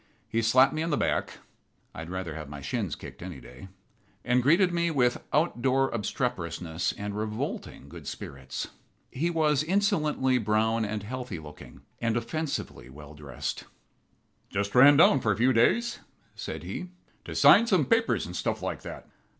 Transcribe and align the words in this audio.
He 0.27 0.41
slapped 0.41 0.73
me 0.73 0.81
on 0.81 0.89
the 0.89 0.97
back 0.97 1.33
(I 1.93 1.99
would 1.99 2.09
rather 2.09 2.33
have 2.33 2.49
my 2.49 2.59
shins 2.59 2.95
kicked 2.95 3.21
any 3.21 3.39
day), 3.39 3.67
and 4.25 4.41
greeted 4.41 4.73
me 4.73 4.89
with 4.89 5.23
out 5.31 5.61
door 5.61 5.89
obstreperousness 5.91 6.91
and 6.93 7.15
revolting 7.15 7.87
good 7.87 8.07
spirits. 8.07 8.69
He 9.11 9.29
was 9.29 9.61
insolently 9.61 10.39
brown 10.39 10.85
and 10.85 11.03
healthy 11.03 11.37
looking, 11.37 11.81
and 11.99 12.17
offensively 12.17 12.89
well 12.89 13.13
dressed. 13.13 13.65
"Just 14.49 14.73
ran 14.73 14.97
down 14.97 15.19
for 15.21 15.33
a 15.33 15.37
few 15.37 15.53
days," 15.53 15.99
said 16.33 16.63
he, 16.63 16.89
"to 17.25 17.35
sign 17.35 17.67
some 17.67 17.85
papers 17.85 18.25
and 18.25 18.35
stuff 18.35 18.63
like 18.63 18.81
that. 18.81 19.07